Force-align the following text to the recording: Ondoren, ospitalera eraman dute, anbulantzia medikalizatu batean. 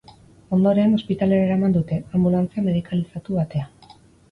Ondoren, 0.55 0.95
ospitalera 0.99 1.43
eraman 1.49 1.77
dute, 1.77 1.99
anbulantzia 2.21 2.65
medikalizatu 2.71 3.39
batean. 3.39 3.97